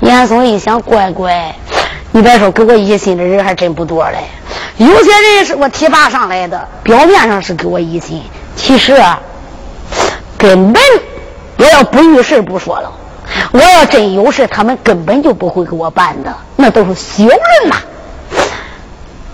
[0.00, 1.54] 严嵩一想，乖乖，
[2.12, 4.18] 你别说，给我一心的人还真不多嘞。
[4.76, 8.22] 有些人是我提拔上来的，表面上是给我一心。
[8.54, 9.18] 其实啊，
[10.36, 10.82] 根本
[11.58, 12.92] 我要不遇事不说了，
[13.52, 17.76] 我要真有事，他们根本就不会给我办的，那都是小人呐。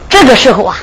[0.09, 0.77] 这个时候啊，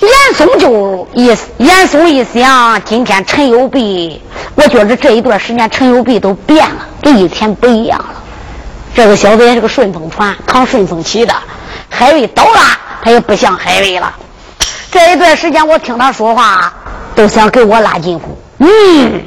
[0.00, 1.26] 严嵩就一
[1.58, 4.22] 严嵩一想，今天陈友弼，
[4.54, 8.14] 我觉着这一段时间陈友弼都变了，跟以前不一样了。
[8.94, 11.34] 这个小子也是个顺风船，扛顺风旗的。
[11.90, 12.60] 海瑞倒了，
[13.02, 14.14] 他也不像海瑞了。
[14.90, 16.72] 这一段时间，我听他说话。
[17.14, 18.38] 都想给我拉近乎。
[18.58, 19.20] 嗯，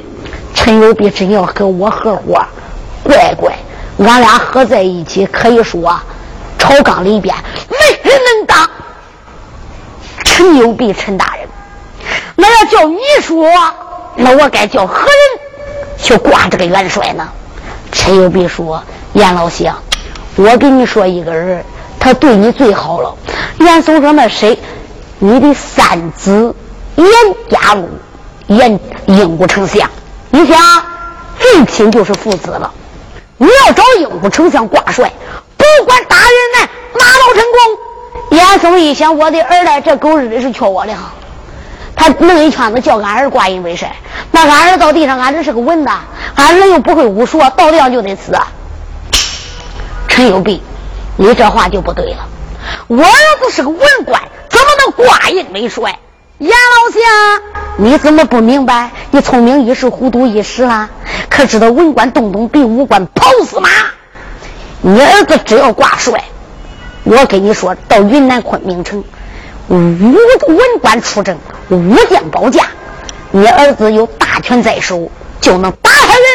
[0.53, 2.43] 陈友碧真要跟我合伙，
[3.03, 3.53] 乖乖，
[3.99, 5.99] 俺俩合在一起，可以说
[6.57, 7.35] 朝纲里边
[7.69, 8.69] 没人能挡。
[10.23, 11.47] 陈友碧，陈大人，
[12.35, 13.49] 那要叫你说，
[14.15, 17.27] 那我该叫何人去挂这个元帅呢？
[17.91, 18.81] 陈友碧说
[19.13, 19.75] ：“严老相，
[20.35, 21.63] 我跟你说一个人，
[21.99, 23.15] 他对你最好了。”
[23.59, 24.57] 严嵩说：“那谁？
[25.19, 26.55] 你的三子
[26.95, 27.07] 严
[27.49, 27.89] 家禄，
[28.47, 29.89] 严英武丞相。
[30.31, 30.83] 你想，
[31.39, 32.71] 最亲就是父子了。
[33.37, 35.11] 你要找英武丞相挂帅，
[35.57, 37.77] 不管大人呢，马到成功。”
[38.37, 41.11] 严嵩一想，我的儿子这狗日的是缺我的哈。
[41.95, 43.93] 他弄一圈子叫俺儿挂印为帅，
[44.31, 45.91] 那俺儿到地上，俺儿是个文的，
[46.35, 48.31] 俺儿又不会武术，到地上就得死。
[50.07, 50.63] 陈友弼，
[51.17, 52.25] 你这话就不对了。
[52.87, 53.11] 我儿
[53.43, 55.99] 子是个文官，怎么能挂印为帅？
[56.41, 57.41] 严老相，
[57.77, 58.89] 你怎么不明白？
[59.11, 60.89] 你聪明一时，糊涂一时啊！
[61.29, 63.69] 可知道文官动动比武官跑死马？
[64.81, 66.23] 你儿子只要挂帅，
[67.03, 69.03] 我跟你说到云南昆明城。
[69.67, 69.75] 武
[70.47, 71.37] 文官出征，
[71.69, 72.65] 武将保驾，
[73.29, 76.25] 你儿子有大权在手，就能打下云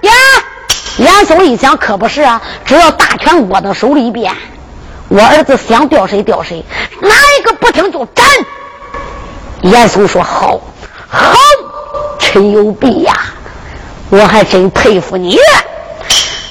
[0.00, 0.12] 南呀！
[0.96, 4.32] 严嵩一想，可不是啊，只要大权握到手里边，
[5.08, 6.64] 我儿子想调谁调谁，
[7.02, 8.24] 哪一个不听就斩。
[9.62, 10.60] 严嵩说：“好，
[11.08, 11.34] 好，
[12.18, 13.12] 陈友弼呀，
[14.10, 15.38] 我还真佩服你。”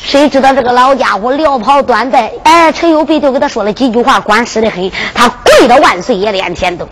[0.03, 4.91] 谁知道这个老家伙撩袍断带，哎，陈友弼就给他说了几句话，管事的很。
[5.13, 6.87] 他跪到万岁爷脸前头，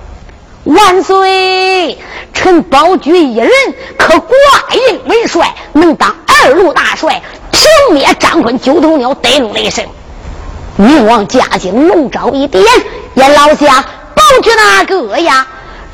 [0.63, 1.97] 万岁，
[2.34, 3.49] 臣保举一人
[3.97, 4.36] 可挂
[4.73, 7.21] 印为帅，能当二路大帅，
[7.52, 9.86] 平灭张坤九头鸟，带怒雷神。
[10.76, 12.63] 明王驾幸，龙爪一点，
[13.13, 13.84] 严老相
[14.15, 15.45] 保举哪个呀？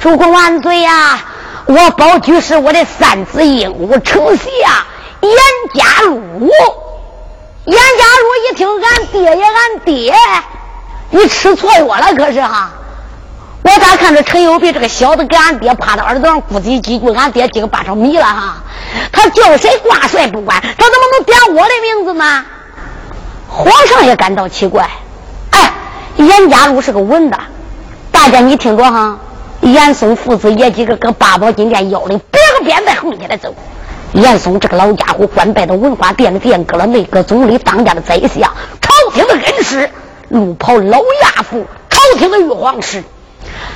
[0.02, 1.20] 主公万岁呀！
[1.66, 4.50] 我保举是我的三子鹦鹉丞相
[5.22, 5.32] 严
[5.74, 6.50] 家禄。
[7.66, 10.16] 严家禄一听，俺爹呀俺爹，
[11.12, 12.72] 你吃错药了可是哈？
[13.62, 18.56] 我咋看着陈友碧这个小子给俺爹趴到耳朵上咕叽几句，俺爹几个巴掌迷了哈？
[19.12, 22.46] 他叫谁挂帅不管，他怎么能点我的名字呢？
[23.48, 24.90] 皇上也感到奇怪。
[25.52, 25.72] 哎，
[26.16, 27.38] 严家禄是个文的，
[28.12, 29.18] 大家你听着哈。
[29.62, 33.54] 严嵩父子爷几个搁八宝金殿要的，别个鞭子横起来走。
[34.14, 39.90] 严嵩这个老家伙，官拜到文化殿的殿阁了，内阁总理，当家的宰相，朝廷的恩师，
[40.30, 43.04] 路跑老亚父，朝廷的玉皇师。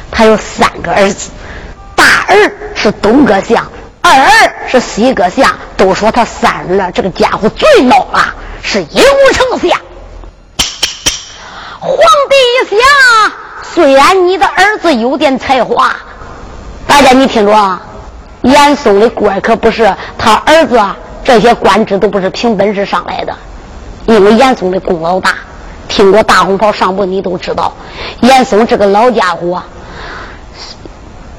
[0.09, 1.29] 他有三个儿子，
[1.95, 3.69] 大儿是东阁相，
[4.01, 5.55] 二儿是西阁相。
[5.75, 9.79] 都说他三儿这个家伙最孬了，是鹦鹉丞相。
[11.79, 11.97] 皇
[12.29, 12.79] 帝一想，
[13.63, 15.95] 虽然你的儿子有点才华，
[16.85, 17.81] 大家你听着啊。
[18.41, 20.77] 严嵩的官可不是他儿子，
[21.23, 23.33] 这些官职都不是凭本事上来的，
[24.05, 25.35] 因为严嵩的功劳大。
[25.87, 27.71] 听过大红袍上部，你都知道，
[28.21, 29.61] 严嵩这个老家伙，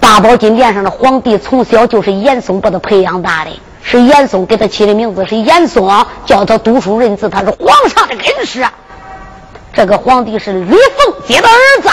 [0.00, 3.50] 八宝金殿上的皇帝从小就是严嵩把他培养大的，
[3.82, 8.64] 是严嵩给他起的名字，是严嵩教他读书认字，他是皇上的恩师。
[9.72, 11.88] 这个皇帝是吕凤姐的儿子。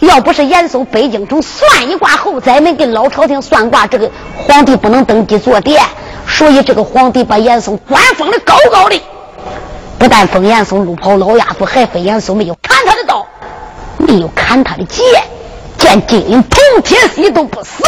[0.00, 5.82] 要不是严嵩北京城算一卦后宰门给老朝廷算卦，这个皇帝不能登基坐殿，
[6.26, 9.00] 所以这个皇帝把严嵩官封的高高的，
[9.98, 13.26] 不但封严嵩路跑老亚夫，还封严嵩没有砍他的刀，
[13.98, 15.04] 没有砍他的剑，
[15.76, 17.84] 见金银铜铁锡都不死。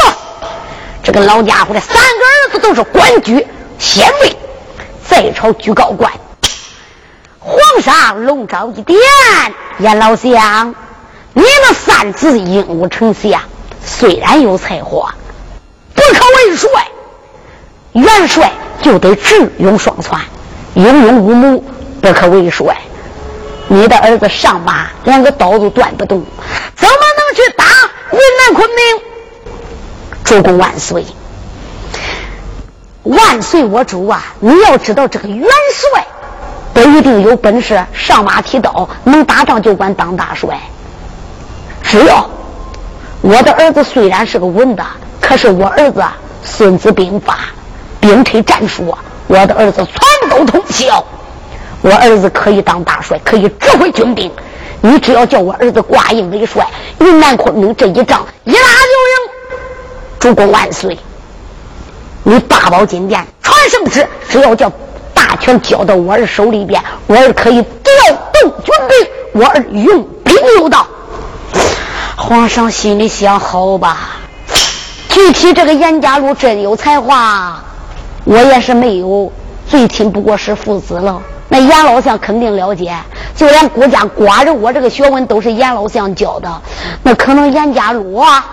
[1.03, 3.47] 这个老家伙的三个儿子都是官居
[3.79, 4.37] 县尉，
[5.09, 6.13] 在朝居高官。
[7.39, 8.99] 皇上龙爪一点，
[9.79, 10.75] 严老相。
[11.35, 13.41] 你那三子鹦鹉丞相
[13.85, 15.15] 虽然有才华，
[15.95, 16.71] 不可为帅。
[17.93, 20.19] 元帅就得智勇双全，
[20.75, 21.63] 英勇无谋
[22.01, 22.77] 不可为帅。
[23.69, 26.23] 你的儿子上马连个刀都断不动，
[26.75, 27.65] 怎么能去打
[28.13, 28.79] 云南昆明？
[30.25, 31.05] 主公万岁！
[33.03, 34.35] 万岁我主啊！
[34.41, 36.07] 你要知道这个元帅
[36.73, 40.61] 不一定有本事，上马提刀能打仗就管当大帅。
[41.93, 42.27] 只要
[43.21, 44.83] 我的儿子虽然是个文的，
[45.21, 46.01] 可是我儿子
[46.43, 47.35] 《孙子兵法》、
[48.01, 51.05] 兵推战术，我的儿子全都通晓。
[51.83, 54.33] 我儿子可以当大帅，可以指挥军兵。
[54.81, 56.67] 你只要叫我儿子挂印为帅，
[57.01, 58.65] 云南昆明这一仗一打就
[59.13, 59.55] 赢。
[60.19, 60.99] 主公万岁！
[62.23, 64.73] 你八宝金殿传圣旨，只要叫
[65.13, 67.93] 大权交到我儿手里边，我儿可以调
[68.33, 70.87] 动军兵，我儿用兵有道。
[72.17, 74.11] 皇上心里想：好吧，
[75.09, 77.59] 具体这个严家禄真有才华，
[78.25, 79.33] 我也是没有，
[79.67, 81.21] 最亲不过是父子了。
[81.49, 82.97] 那严老相肯定了解，
[83.35, 86.51] 就连国家寡人，我这个学问都是严老相教的。
[87.03, 88.45] 那可能严家禄啊，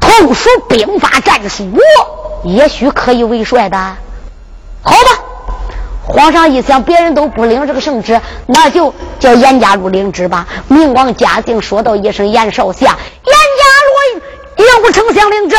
[0.00, 1.64] 通熟兵法战术，
[2.44, 3.76] 也许可以为帅的。
[4.82, 5.20] 好吧。
[6.14, 10.46] 皇上一想，别人都不领这个圣旨，那就叫严家禄领旨吧。
[10.68, 12.96] 明王嘉靖说道一声：“严少侠，
[13.26, 13.64] 严家
[14.14, 15.56] 禄应丞相领旨。”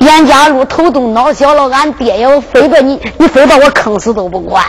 [0.00, 4.62] 严家禄头都脑小了，俺爹要非把你，你非把我坑死都不管。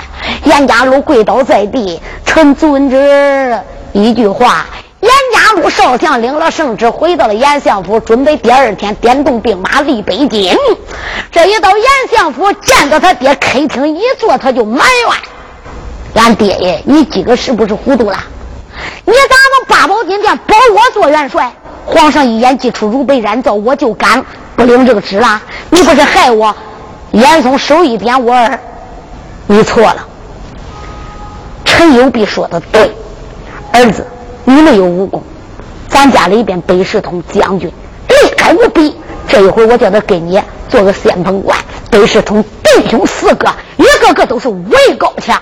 [0.45, 3.59] 严家禄跪倒在地，臣遵旨。
[3.91, 4.67] 一句话。
[5.57, 10.55] 严家禄少将领了圣旨，回到了严相府，准备第二天点动兵马立北京。
[11.31, 18.17] 这一到严相府，见到他爹，开厅一坐，他就埋怨：“俺爹爷，你今个是不是糊涂了？
[19.03, 21.51] 你咋能八宝金殿保我做元帅？
[21.85, 24.23] 皇上一眼记出如被染皂，我就敢
[24.55, 25.41] 不领这个旨了？
[25.71, 26.55] 你不是害我？”
[27.11, 28.59] 严嵩手一点我儿，
[29.47, 30.05] 你错了。
[31.65, 32.91] 陈友璧说的对，
[33.73, 34.05] 儿子。
[34.49, 35.21] 你没有武功，
[35.97, 37.67] 咱家里边北市通将军
[38.07, 38.95] 厉害无比。
[39.27, 40.39] 这一回我叫他给你
[40.69, 41.57] 做个先锋官。
[41.89, 45.41] 北市通弟兄四个，一个个都是武艺高强，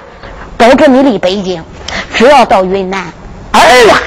[0.55, 1.61] 保证你离北京。
[2.13, 3.01] 只要到云南，
[3.51, 3.99] 儿啊，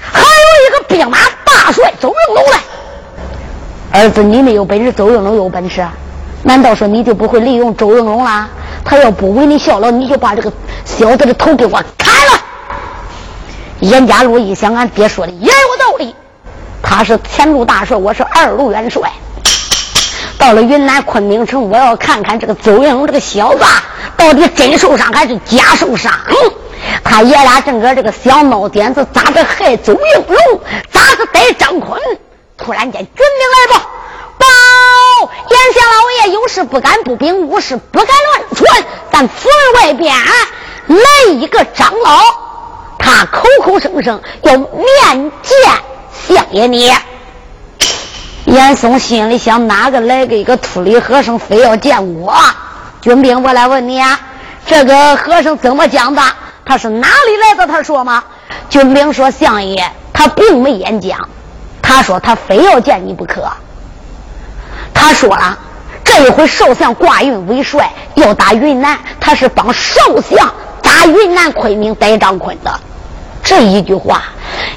[0.00, 0.26] 还有
[0.68, 4.02] 一个兵马大帅周应龙来。
[4.02, 5.84] 儿子，你没有本事，周应龙有本事。
[6.44, 8.48] 难道说你就不会利用周应龙啦？
[8.84, 10.52] 他要不为你效劳，你就把这个
[10.84, 12.40] 小子的头给我砍了。
[13.82, 16.14] 严家禄一想，俺爹说的也有道理。
[16.84, 19.10] 他是前路大帅，我是二路元帅。
[20.38, 23.64] 到了云南昆明城，我要看看这个邹应龙这个小子
[24.16, 26.12] 到底真受伤还是假受伤。
[27.02, 30.60] 他爷俩正搁这个想闹点子，咋着害邹应龙，
[30.92, 32.00] 咋着逮张坤。
[32.56, 33.90] 突然间，军兵来报，
[34.38, 38.84] 报严相老爷有事不敢不禀，无事不敢乱传。
[39.10, 40.14] 但府外边
[40.86, 42.41] 来一个长老。
[43.14, 45.54] 他口口声声要面见
[46.26, 46.90] 相爷你，
[48.46, 52.34] 严嵩心里想：哪个来个一个秃驴和尚，非要见我？
[53.02, 54.18] 军兵，我来问你啊，
[54.64, 56.22] 这个和尚怎么讲的？
[56.64, 57.66] 他是哪里来的？
[57.70, 58.24] 他说吗？
[58.70, 59.84] 军兵说：相爷，
[60.14, 61.28] 他并没演讲，
[61.82, 63.46] 他说他非要见你不可。
[64.94, 65.58] 他说了，
[66.02, 70.50] 这一回少相挂运为帅，要打云南，他是帮少相
[70.82, 72.80] 打云南昆明逮张坤的。
[73.44, 74.22] 这一句话，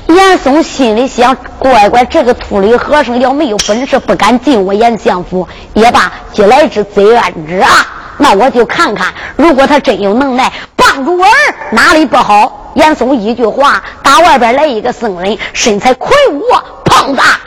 [0.07, 5.47] 严嵩心里想：乖乖，这个秃驴和尚要没有本事，不敢进我严相府。
[5.73, 7.69] 也罢，既来之则安之啊！
[8.17, 11.31] 那我就看看，如果他真有能耐，帮助我儿，
[11.71, 12.71] 哪里不好？
[12.73, 16.41] 严嵩一句话，打外边来一个僧人，身材魁梧，
[16.83, 17.39] 胖大，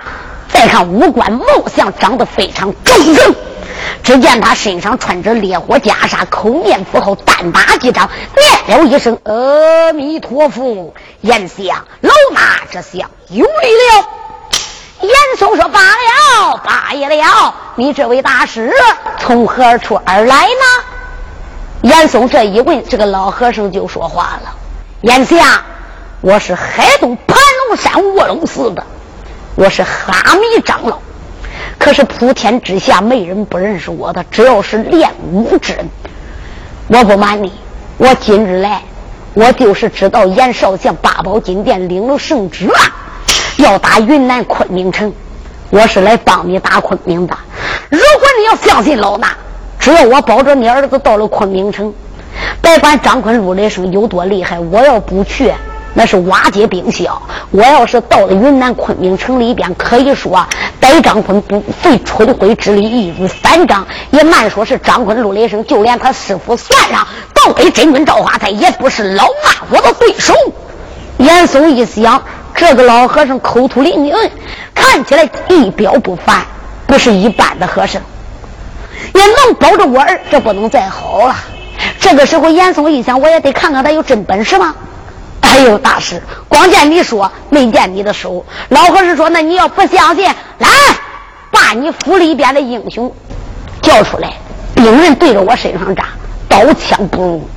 [0.49, 1.45] 再看五官貌
[1.75, 3.35] 相，长得非常忠正。
[4.03, 8.09] 只见他身上穿着烈火袈裟，口念符号，单打几掌，
[8.67, 14.09] 念了一声“阿弥陀佛”，言下老衲这下有礼了。
[15.01, 17.55] 严嵩说：“罢了，罢也了。
[17.77, 18.73] 你这位大师
[19.19, 20.85] 从何处而来呢？”
[21.83, 24.57] 严嵩这一问，这个老和尚就说话了
[25.03, 25.63] ：“眼下
[26.21, 28.85] 我是海东盘龙山卧龙寺的，
[29.55, 30.99] 我是哈密长老。”
[31.89, 35.89] 可是普天之下没人不认识我的，只要是练武之人，
[36.89, 37.51] 我不瞒你，
[37.97, 38.83] 我今日来，
[39.33, 42.75] 我就是知道严少将八宝金殿领了圣旨了，
[43.57, 45.11] 要打云南昆明城，
[45.71, 47.35] 我是来帮你打昆明的。
[47.89, 49.27] 如果你要相信老衲，
[49.79, 51.91] 只要我保着你儿子到了昆明城，
[52.61, 55.51] 别管张坤陆雷声有多厉害，我要不去。
[55.99, 57.21] 那是瓦解兵消。
[57.51, 60.47] 我要是到了云南昆明城里边，可以说
[60.79, 63.85] 逮张坤不费春灰之力一如反掌。
[64.13, 70.33] 也慢说是张坤、陆雷声，就连他师傅算上倒给真君赵华才，也不是老衲我的对手。
[71.17, 72.23] 严嵩一想，
[72.55, 74.15] 这个老和尚口吐灵云，
[74.73, 76.47] 看起来一表不凡，
[76.87, 78.01] 不是一般的和尚，
[79.15, 81.35] 也能保着我儿，这不能再好了。
[81.99, 84.73] 这个时候，严嵩一想，我也得看看他有真本事吗？
[85.41, 88.45] 哎呦，大师，光见你说，没见你的手。
[88.69, 90.25] 老和尚说：“那你要不相信，
[90.59, 90.69] 来，
[91.51, 93.13] 把你府里边的英雄
[93.81, 94.35] 叫出来，
[94.75, 96.05] 兵刃对着我身上扎，
[96.49, 97.49] 刀枪不入。”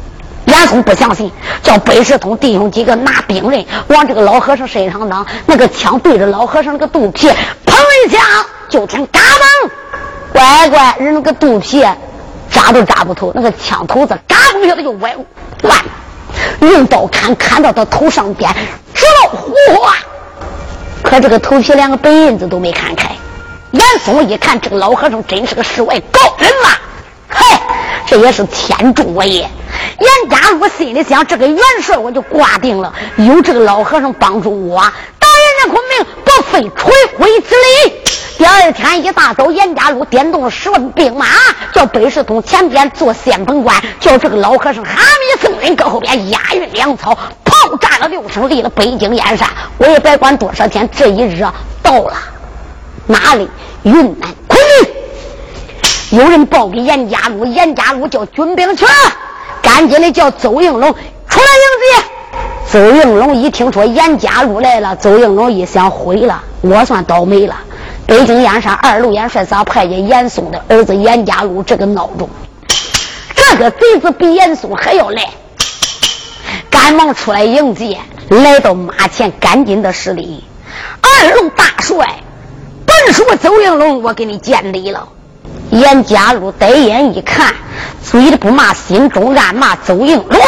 [0.46, 7.76] 严嵩不相信，叫北市通弟兄几个拿兵刃往这个老和尚身上挡，那个枪对着老和尚那个肚皮，砰
[8.06, 8.20] 一枪，
[8.68, 9.70] 就听嘎嘣，
[10.34, 11.86] 乖乖，人那个肚皮
[12.50, 15.16] 扎都扎不透，那个枪头子嘎嘣一下子就歪
[15.62, 15.92] 烂了。
[16.62, 18.54] 用刀砍，砍到他头上边，
[18.94, 19.52] 直到火。
[21.04, 23.10] 可这个头皮连个白印子都没砍开。
[23.72, 26.80] 严嵩一看，这个老和尚真是个世外高人啊！
[27.28, 27.62] 嗨，
[28.06, 29.40] 这也是天助我也。
[30.00, 34.82] 严家禄心里想：这个元帅我就挂定了，有这个老和尚帮助我，
[35.18, 37.94] 打人家昆明不费吹灰之力。
[38.38, 41.28] 第二天一大早，严家禄点动了十万兵马，
[41.72, 49.48] 叫北市通前边做先锋官，叫这个老和尚哈密斯人搁后边押运粮草，炮炸了六声，离了北京燕山。
[49.78, 51.46] 我也别管多少天，这一日
[51.82, 52.14] 到了，
[53.06, 53.50] 哪里？
[53.84, 56.20] 云南昆明。
[56.20, 58.86] 有人报给严家禄，严家禄叫军兵去。
[59.62, 62.04] 赶紧的叫邹应龙出来迎接。
[62.68, 67.56] 邹应龙一听说严家禄来了，邹应龙一想毁了，我算倒霉了。
[68.06, 72.30] 北京燕山二路元帅咋派遣严嵩的儿子严家禄这个孬种？
[73.36, 75.28] 这个贼子比严嵩还要赖，
[76.72, 78.00] 赶忙出来迎接，
[78.30, 80.44] 来到马前，赶紧的施礼。
[81.02, 82.24] 二路大帅，
[82.86, 85.08] 本属邹应龙，我给你见礼了。
[85.70, 87.54] 严家禄呆眼一看。
[88.02, 90.40] 嘴里不骂，心中暗骂邹应龙，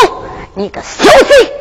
[0.55, 1.51] 你个小贼！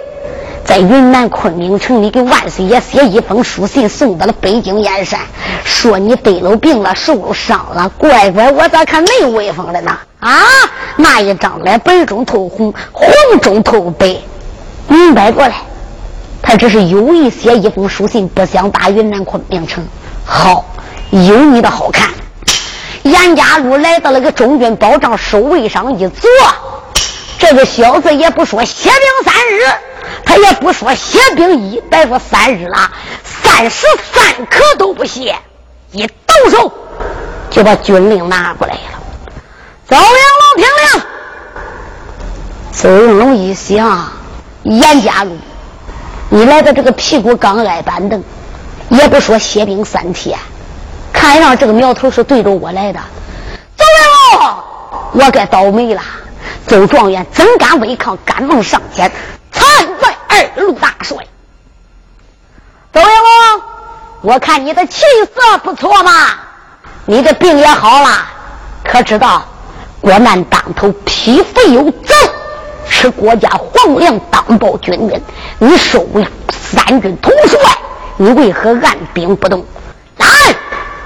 [0.65, 5.21] 在云南昆明城，里给万岁爷写一封书信，送到了北京燕山，
[5.65, 7.91] 说你得了病了，受了伤了。
[7.99, 9.97] 乖乖，我咋看没威风了呢？
[10.21, 10.39] 啊，
[10.97, 14.17] 那一张脸白中透红，红中透白，
[14.89, 15.55] 明白过来？
[16.45, 19.87] 他只是有意写一封书信，不想打云南昆明城。
[20.25, 20.65] 好，
[21.11, 22.11] 有你的好看。
[23.05, 26.29] 严家禄来到了个中军保障守卫上一坐，
[27.39, 29.61] 这个小子也不说歇兵三日，
[30.25, 32.91] 他也不说歇兵一，别说三日了，
[33.25, 35.37] 三时三刻都不歇，
[35.93, 36.73] 一动手
[37.51, 39.01] 就把军令拿过来了。
[39.89, 41.03] 邹应龙听令。
[42.73, 44.11] 周应龙一想，
[44.63, 45.37] 严家路，
[46.29, 48.23] 你来到这个屁股刚挨板凳，
[48.89, 50.39] 也不说歇兵三天。
[51.13, 53.01] 看样这个苗头是对着我来的，
[53.77, 53.85] 走
[54.41, 54.65] 了，
[55.13, 56.03] 我该倒霉了。
[56.67, 58.17] 周状元怎敢违抗？
[58.25, 59.11] 赶忙上前
[59.51, 59.67] 参
[60.01, 61.17] 拜二路大帅。
[62.93, 63.63] 邹元龙，
[64.23, 65.03] 我看你的气
[65.35, 66.11] 色不错嘛，
[67.05, 68.27] 你的病也好了，
[68.85, 69.45] 可知道
[70.01, 72.15] 国难当头，匹夫有责，
[72.89, 75.21] 是国家皇粮当报军人，
[75.59, 77.59] 你收为三军统帅，
[78.17, 79.65] 你为何按兵不动？
[80.19, 80.27] 来！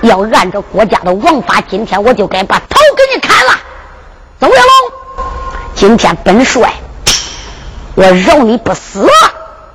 [0.02, 3.52] 要按照国家的王法，今天我就该把头给你砍了。
[4.38, 5.24] 邹元龙，
[5.74, 6.72] 今天本帅
[7.94, 9.08] 我饶你不死，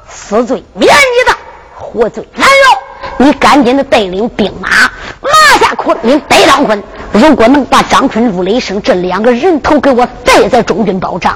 [0.07, 1.37] 死罪免你的，
[1.73, 2.79] 活罪难饶。
[3.17, 6.81] 你赶紧的带领兵马拿下昆明，逮张坤。
[7.11, 11.35] 如果能把张坤、陆雷声这两个人头给我带在中军保障，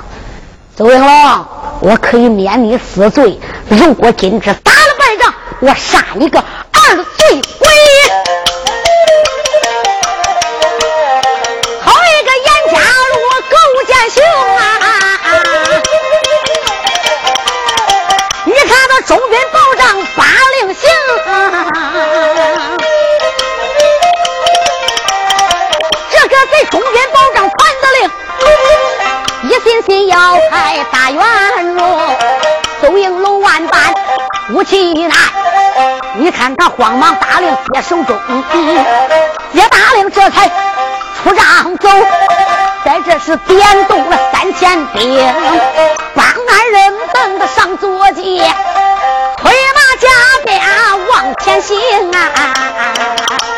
[0.76, 1.07] 周云龙，
[1.80, 3.39] 我可以免你死罪。
[3.69, 7.67] 如果今日打了败仗，我杀你个二罪鬼！
[29.86, 30.17] 心心要
[30.49, 32.17] 害大元戎，
[32.81, 33.93] 邹应龙万般
[34.49, 35.15] 无其难。
[36.15, 38.17] 你看他慌忙打令接手中，
[39.53, 41.89] 接大令这才出帐走。
[42.83, 45.33] 在这时点动了三千兵，
[46.15, 50.09] 帮俺人等的上坐骑，推马加
[50.45, 50.59] 鞭
[51.09, 51.77] 往前行
[52.11, 53.53] 啊！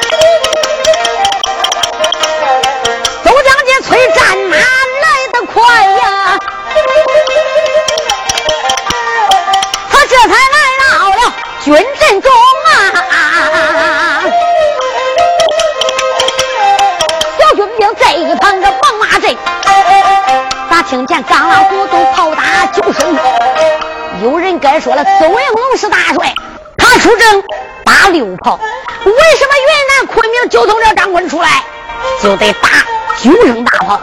[12.08, 12.32] 阵中
[13.12, 14.24] 啊！
[17.38, 18.68] 小军兵在一旁个。
[20.70, 23.18] 咋听见刚啷鼓咚炮打九声？
[24.22, 26.34] 有人该说了，邹应龙是大帅，
[26.78, 27.44] 他出征
[27.84, 28.58] 打六炮。
[29.04, 31.50] 为什么云南昆明就从这张坤出来
[32.22, 32.70] 就得打
[33.18, 34.00] 九声大炮？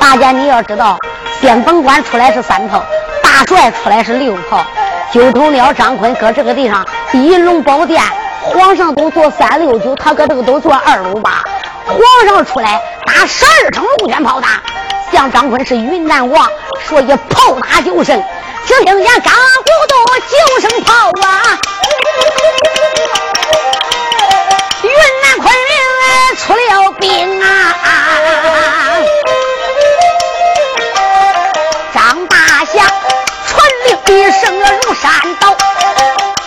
[0.00, 0.98] 大家你要知道，
[1.40, 2.82] 先锋官出来是三炮，
[3.22, 4.64] 大帅出来是六炮。
[5.12, 6.84] 九头鸟张坤搁这个地上，
[7.16, 8.02] 银龙宝殿，
[8.42, 11.42] 皇上都坐三六九，他搁这个都坐二六八。
[11.86, 11.98] 皇
[12.28, 14.62] 上出来打十二声龙卷炮打，
[15.10, 16.48] 像张坤是云南王，
[16.86, 18.22] 所以炮打九声。
[18.66, 21.58] 只听见刚鼓动九声炮啊，
[24.82, 24.90] 云
[25.22, 27.46] 南昆明出了兵啊！
[31.94, 32.84] 张大侠
[33.46, 35.10] 传令一声如山
[35.40, 35.54] 倒，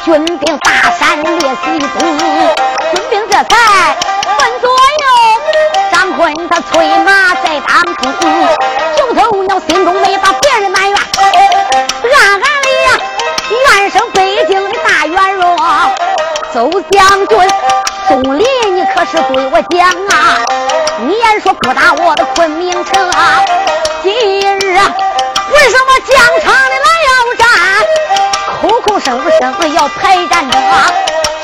[0.05, 3.97] 军兵大山列西东，军兵这才。
[4.61, 4.75] 左右，
[5.91, 8.13] 张坤他催马在当空，
[8.97, 12.99] 九头鸟心中没把别人埋怨，暗暗里呀
[13.49, 15.57] 怨声北京的大元荣，
[16.53, 17.37] 周将军，
[18.07, 20.39] 宋礼你可是对我讲啊？
[21.05, 23.41] 你言说不打我的昆明城啊？
[24.03, 24.93] 今日啊，
[25.53, 27.47] 为什么疆场里来要战？
[28.61, 30.91] 口口声声要排战争啊？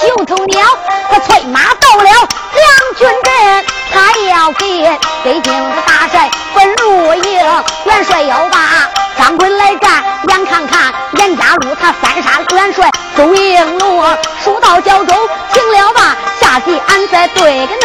[0.01, 0.65] 九头鸟，
[1.09, 4.83] 他催马到了两军阵，他要给
[5.23, 7.39] 北京的大帅奔入营。
[7.85, 14.05] 元帅要把张坤来战，眼看看严家路他三杀元帅钟应龙，
[14.43, 15.13] 书到胶州
[15.53, 17.75] 停了吧，下集俺再对个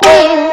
[0.00, 0.50] 恁。